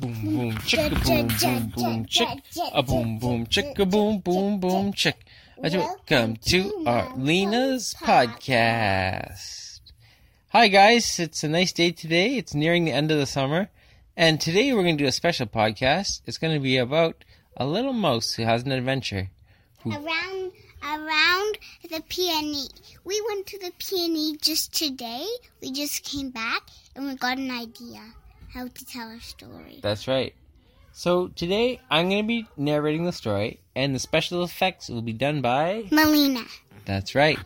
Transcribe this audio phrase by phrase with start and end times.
[0.00, 2.28] boom boom chicka boom boom boom chick
[2.72, 5.26] a boom boom chicka boom boom boom chick.
[5.58, 9.80] Welcome to Arlena's podcast.
[10.52, 12.38] Hi guys, it's a nice day today.
[12.38, 13.68] It's nearing the end of the summer,
[14.16, 16.22] and today we're going to do a special podcast.
[16.24, 17.22] It's going to be about
[17.54, 19.28] a little mouse who has an adventure.
[19.84, 22.72] around around the PNE.
[23.04, 25.26] We went to the PNE just today.
[25.60, 26.62] We just came back
[26.96, 28.14] and we got an idea
[28.52, 29.80] how to tell a story.
[29.82, 30.34] That's right.
[30.92, 35.12] So today I'm going to be narrating the story, and the special effects will be
[35.12, 35.84] done by.
[35.90, 36.44] Melina.
[36.84, 37.38] That's right.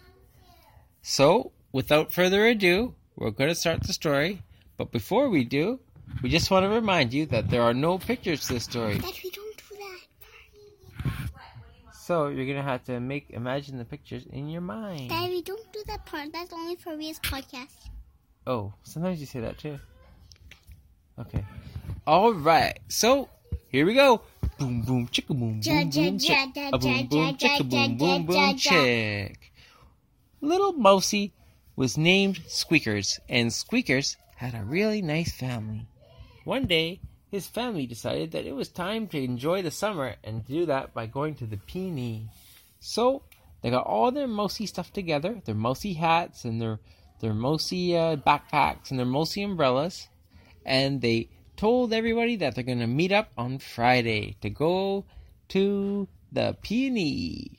[1.02, 4.42] So without further ado, we're going to start the story.
[4.76, 5.78] But before we do,
[6.22, 8.98] we just want to remind you that there are no pictures to the story.
[8.98, 9.76] That we don't do
[11.04, 11.10] that.
[11.92, 15.10] So you're going to have to make imagine the pictures in your mind.
[15.10, 16.32] Daddy, don't do that part.
[16.32, 17.88] That's only for Ria's podcast.
[18.46, 19.78] Oh, sometimes you say that too.
[21.18, 21.44] Okay.
[22.06, 22.78] All right.
[22.88, 23.28] So
[23.68, 24.22] here we go.
[24.58, 26.56] Boom boom chicka boom boom boom chick.
[26.56, 28.54] A boom boom chicka boom boom boom ja.
[28.56, 29.52] chick.
[30.40, 31.32] Little Mousy
[31.76, 35.86] was named Squeakers, and Squeakers had a really nice family.
[36.44, 40.66] One day, his family decided that it was time to enjoy the summer and do
[40.66, 42.28] that by going to the PNE.
[42.78, 43.22] So
[43.62, 46.78] they got all their mousy stuff together, their mousy hats and their
[47.20, 50.08] their mousy uh, backpacks and their mousy umbrellas,
[50.64, 55.04] and they told everybody that they're gonna meet up on Friday to go
[55.48, 57.58] to the PNE.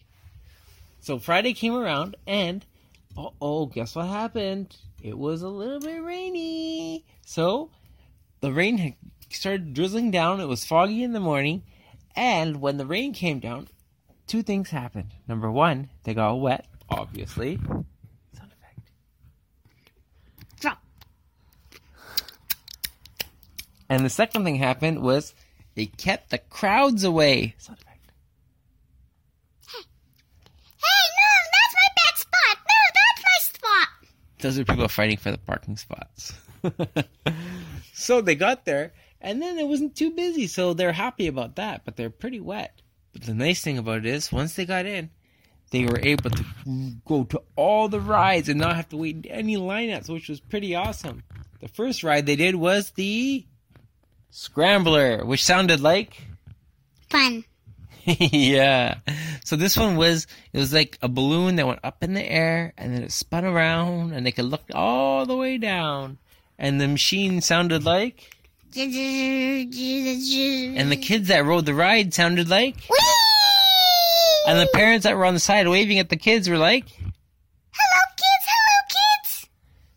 [1.00, 2.66] So Friday came around, and
[3.16, 4.76] oh, guess what happened?
[5.02, 7.06] It was a little bit rainy.
[7.26, 7.70] So
[8.42, 8.96] the rain had
[9.30, 10.40] started drizzling down.
[10.40, 11.64] It was foggy in the morning,
[12.16, 13.68] and when the rain came down,
[14.28, 15.14] two things happened.
[15.28, 17.58] Number one, they got wet, obviously.
[17.58, 18.92] Sound effect.
[20.60, 20.84] Drop.
[23.90, 25.34] And the second thing happened was
[25.76, 27.56] they kept the crowds away.
[27.58, 28.12] Sound effect.
[30.78, 32.58] Hey, no, that's my bad spot.
[32.68, 33.88] No, that's my spot.
[34.40, 36.34] Those are people fighting for the parking spots.
[37.94, 41.84] so they got there, and then it wasn't too busy, so they're happy about that,
[41.86, 42.82] but they're pretty wet.
[43.14, 45.10] But the nice thing about it is, once they got in,
[45.72, 46.46] they were able to
[47.06, 50.40] go to all the rides and not have to wait in any lineups, which was
[50.40, 51.24] pretty awesome.
[51.60, 53.46] The first ride they did was the
[54.36, 56.22] Scrambler, which sounded like
[57.10, 57.46] Fun.
[58.04, 58.96] yeah.
[59.46, 62.74] So this one was it was like a balloon that went up in the air
[62.78, 66.18] and then it spun around and they could look all the way down.
[66.60, 68.30] And the machine sounded like
[68.76, 68.92] and
[70.92, 74.50] the kids that rode the ride sounded like Whee!
[74.50, 78.02] and the parents that were on the side waving at the kids were like Hello,
[78.18, 78.46] kids.
[78.50, 79.48] Hello, kids.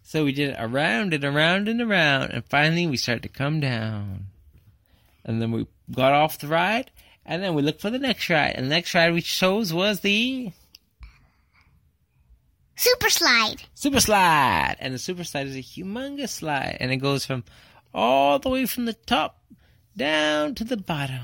[0.09, 3.61] So we did it around and around and around and finally we started to come
[3.61, 4.29] down.
[5.23, 6.91] And then we got off the ride
[7.27, 8.55] and then we looked for the next ride.
[8.55, 10.51] And the next ride we chose was the
[12.75, 13.65] Super slide.
[13.75, 17.45] super slide and the super slide is a humongous slide and it goes from
[17.93, 19.43] all the way from the top
[19.95, 21.21] down to the bottom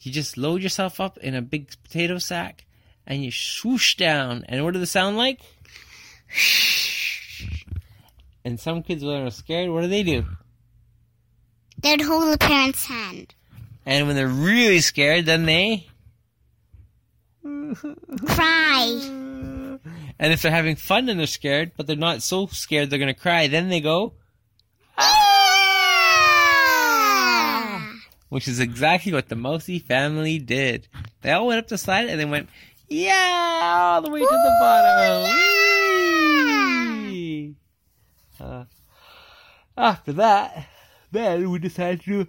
[0.00, 2.64] you just load yourself up in a big potato sack
[3.06, 5.40] and you swoosh down and what does it sound like
[8.46, 10.24] and some kids when they're scared what do they do
[11.82, 13.34] They'd hold the parent's hand.
[13.84, 15.86] and when they're really scared then they
[18.26, 18.98] Cry.
[20.18, 23.14] and if they're having fun and they're scared but they're not so scared they're gonna
[23.14, 24.14] cry then they go
[24.98, 25.02] Ah!
[28.28, 30.88] which is exactly what the Mousy family did.
[31.22, 32.48] They all went up the slide and they went,
[32.88, 35.30] yeah, all the way to the bottom.
[37.12, 37.54] Whee!
[38.40, 38.64] Uh,
[39.76, 40.68] after that,
[41.12, 42.26] then we decided to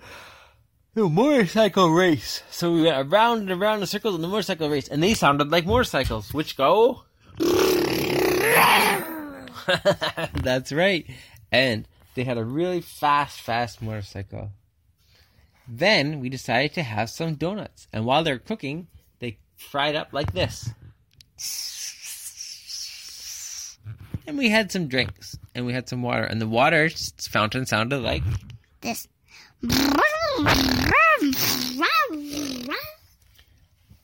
[0.96, 2.44] do a motorcycle race.
[2.50, 5.52] So we went around and around the circles in the motorcycle race, and they sounded
[5.52, 7.04] like motorcycles, which go.
[10.34, 11.06] That's right.
[11.52, 14.52] And they had a really fast, fast motorcycle.
[15.68, 17.88] Then we decided to have some donuts.
[17.92, 18.88] And while they're cooking,
[19.20, 20.70] they fried up like this.
[24.28, 25.40] And we had some drinks.
[25.56, 26.24] And we had some water.
[26.24, 26.90] And the water
[27.30, 28.24] fountain sounded like.
[28.82, 29.08] This.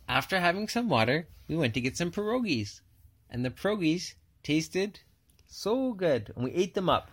[0.08, 2.80] After having some water, we went to get some pierogies.
[3.30, 5.02] And the pierogies tasted
[5.48, 6.32] so good.
[6.36, 7.12] And we ate them up.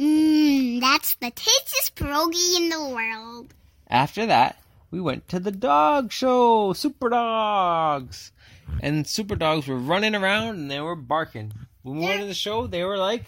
[0.00, 3.54] Mmm, that's the tastiest pierogi in the world.
[3.86, 4.60] After that,
[4.90, 8.32] we went to the dog show, Super Dogs.
[8.80, 11.52] And Super Dogs were running around and they were barking.
[11.82, 13.24] When we went to the show, they were like.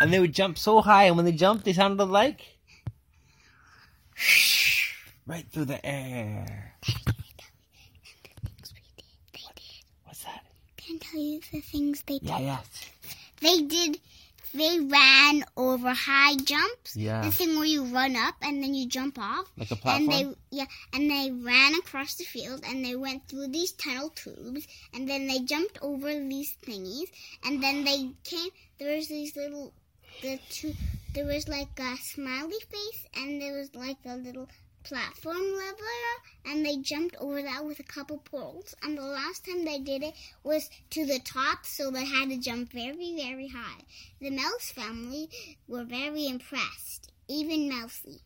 [0.00, 2.40] And they would jump so high, and when they jumped, they sounded like.
[5.26, 6.74] right through the air.
[6.82, 9.04] Things we did.
[9.32, 9.84] They did.
[10.04, 10.42] What's that?
[10.78, 12.28] Can I tell you the things they did?
[12.28, 12.58] Yeah, yeah.
[13.40, 14.00] They did.
[14.52, 16.96] They ran over high jumps.
[16.96, 17.22] Yeah.
[17.22, 19.50] The thing where you run up and then you jump off.
[19.56, 20.08] Like a And platform?
[20.50, 24.66] they yeah, and they ran across the field and they went through these tunnel tubes
[24.92, 27.08] and then they jumped over these thingies
[27.44, 28.50] and then they came.
[28.78, 29.72] There was these little
[30.22, 30.74] the two.
[31.14, 34.48] There was like a smiley face and there was like a little
[34.82, 39.64] platform lever and they jumped over that with a couple poles and the last time
[39.64, 43.82] they did it was to the top so they had to jump very very high
[44.20, 45.28] the mouse family
[45.68, 48.20] were very impressed even mousy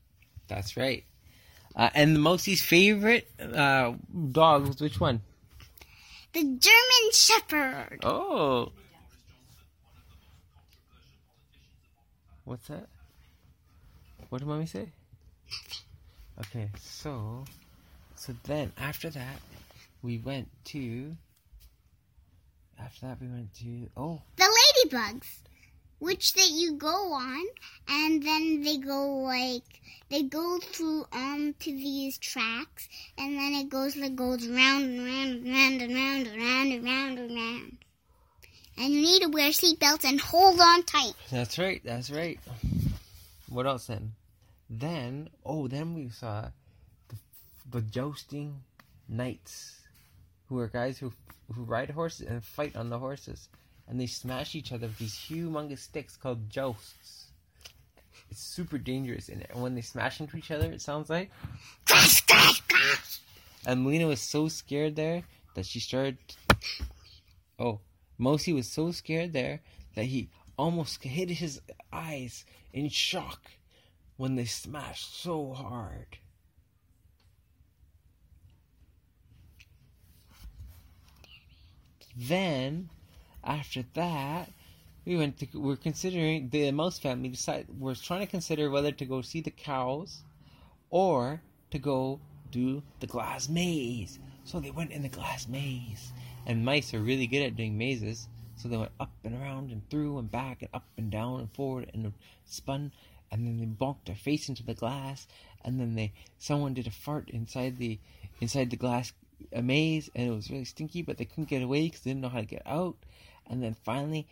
[0.48, 1.04] That's right.
[1.76, 3.94] Uh, and Mosey's favorite uh,
[4.30, 5.22] dog was which one?
[6.32, 8.72] the german shepherd Oh.
[12.44, 12.86] What's that?
[14.28, 14.88] What did mommy say?
[16.40, 17.44] Okay, so
[18.16, 19.38] so then after that
[20.02, 21.16] we went to
[22.80, 25.26] after that we went to oh the ladybugs
[25.98, 27.44] which that you go on
[27.88, 29.62] and then they go like
[30.10, 32.88] they go through um to these tracks
[33.18, 36.72] and then it goes like goes round and round and round and round and round
[36.72, 37.76] and round and round
[38.76, 42.38] and you need to wear seatbelts and hold on tight that's right, that's right.
[43.48, 44.12] What else then?
[44.78, 46.50] Then oh then we saw
[47.08, 47.16] the,
[47.70, 48.62] the jousting
[49.08, 49.80] knights
[50.48, 51.12] who are guys who
[51.54, 53.48] who ride horses and fight on the horses
[53.86, 57.26] and they smash each other with these humongous sticks called jousts.
[58.30, 61.30] It's super dangerous, and when they smash into each other, it sounds like.
[63.66, 65.22] And Melina was so scared there
[65.54, 66.18] that she started.
[67.58, 67.80] Oh,
[68.18, 69.60] Mosi was so scared there
[69.94, 71.60] that he almost hid his
[71.92, 73.50] eyes in shock
[74.16, 76.18] when they smashed so hard.
[82.16, 82.90] Then,
[83.42, 84.50] after that,
[85.04, 85.48] we went to.
[85.54, 89.50] We're considering the mouse family decided was trying to consider whether to go see the
[89.50, 90.22] cows,
[90.90, 92.20] or to go
[92.50, 94.20] do the glass maze.
[94.44, 96.12] So they went in the glass maze,
[96.46, 98.28] and mice are really good at doing mazes.
[98.56, 101.52] So they went up and around and through and back and up and down and
[101.52, 102.12] forward and
[102.44, 102.92] spun,
[103.34, 105.26] and then they bonked their face into the glass,
[105.64, 107.98] and then they someone did a fart inside the
[108.40, 109.12] inside the glass
[109.52, 112.22] uh, maze, and it was really stinky, but they couldn't get away because they didn't
[112.22, 112.94] know how to get out.
[113.50, 114.28] And then finally,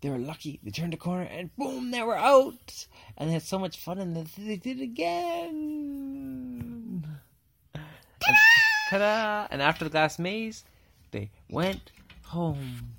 [0.00, 0.60] they were lucky.
[0.62, 2.86] They turned a corner, and boom, they were out.
[3.18, 7.04] And they had so much fun, and then they did it again.
[8.88, 9.48] Ta-da!
[9.50, 10.64] And after the glass maze,
[11.10, 11.90] they went
[12.22, 12.94] home,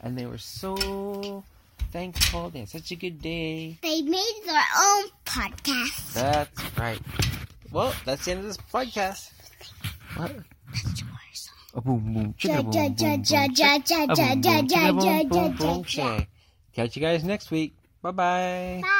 [0.00, 1.42] and they were so
[1.90, 2.50] thankful.
[2.50, 3.78] They had such a good day.
[3.82, 7.00] they made their own podcast That's right.
[7.70, 9.30] Well, that's the end of this podcast.
[10.16, 10.32] What?
[10.72, 11.50] That's yours.
[11.74, 12.48] A boom boom chicka.
[16.74, 17.74] Catch you guys next week.
[18.02, 18.80] Bye bye.
[18.82, 18.96] Bye.